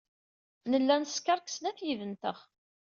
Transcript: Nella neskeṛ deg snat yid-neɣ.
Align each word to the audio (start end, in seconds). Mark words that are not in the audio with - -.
Nella 0.69 0.95
neskeṛ 0.97 1.37
deg 1.39 1.49
snat 1.51 1.79
yid-neɣ. 1.87 2.37